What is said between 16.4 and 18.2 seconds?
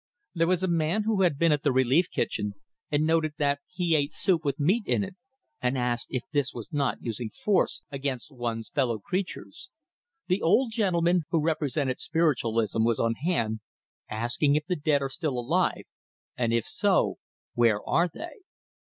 if so, where are